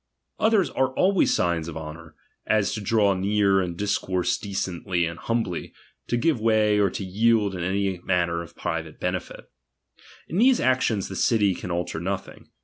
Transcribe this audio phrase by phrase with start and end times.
[0.39, 2.15] Others are always signs of honour,
[2.47, 5.73] as to draw near and dis course decently and humbly,
[6.07, 9.51] to give way or to yield m any matter of private benefit.
[10.27, 12.49] In these actions the city can alter nothing.